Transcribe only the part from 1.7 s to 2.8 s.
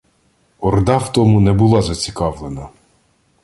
зацікавлена